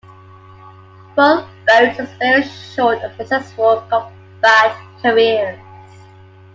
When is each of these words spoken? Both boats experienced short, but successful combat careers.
Both 1.15 1.47
boats 1.67 1.99
experienced 1.99 2.73
short, 2.73 3.01
but 3.03 3.15
successful 3.17 3.83
combat 3.87 4.75
careers. 4.99 5.59